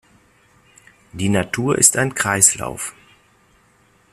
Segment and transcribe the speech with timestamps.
[1.11, 2.95] Die Natur ist ein Kreislauf.